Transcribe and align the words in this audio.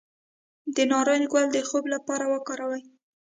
د 0.75 0.77
نارنج 0.91 1.25
ګل 1.31 1.45
د 1.53 1.57
خوب 1.67 1.83
لپاره 1.93 2.25
وکاروئ 2.33 2.83